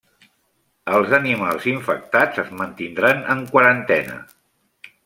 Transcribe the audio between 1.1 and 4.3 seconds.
animals infectats es mantindran en quarantena.